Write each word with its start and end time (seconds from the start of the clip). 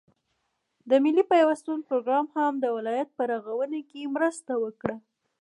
د 0.89 0.91
ملي 1.03 1.23
پيوستون 1.31 1.79
پروگرام 1.87 2.25
هم 2.35 2.53
د 2.59 2.65
ولايت 2.77 3.09
په 3.17 3.23
رغاونه 3.31 3.79
كې 3.89 4.01
مرسته 4.15 4.51
وكړه، 4.63 4.97